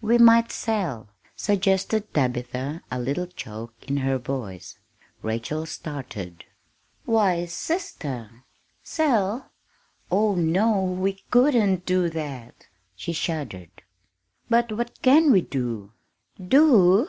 [0.00, 4.78] "We might sell," suggested Tabitha, a little choke in her voice.
[5.20, 6.46] Rachel started.
[7.04, 8.44] "Why, sister!
[8.82, 9.50] sell?
[10.10, 13.82] Oh, no, we couldn't do that!" she shuddered.
[14.48, 15.92] "But what can we do?"
[16.42, 17.08] "Do?